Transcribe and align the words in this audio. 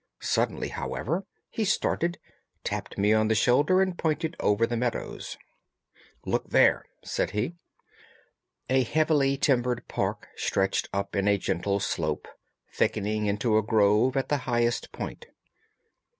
Suddenly, 0.19 0.69
however, 0.69 1.27
he 1.51 1.63
started, 1.63 2.17
tapped 2.63 2.97
me 2.97 3.13
on 3.13 3.27
the 3.27 3.35
shoulder, 3.35 3.83
and 3.83 3.95
pointed 3.95 4.35
over 4.39 4.65
the 4.65 4.75
meadows. 4.75 5.37
"Look 6.25 6.49
there!" 6.49 6.85
said 7.03 7.29
he. 7.37 7.53
A 8.67 8.81
heavily 8.81 9.37
timbered 9.37 9.87
park 9.87 10.27
stretched 10.35 10.89
up 10.91 11.15
in 11.15 11.27
a 11.27 11.37
gentle 11.37 11.79
slope, 11.79 12.27
thickening 12.73 13.27
into 13.27 13.59
a 13.59 13.61
grove 13.61 14.17
at 14.17 14.29
the 14.29 14.37
highest 14.49 14.91
point. 14.91 15.27